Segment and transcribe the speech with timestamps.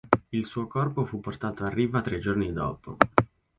[0.29, 2.97] Il suo corpo fu portato a riva tre giorni dopo.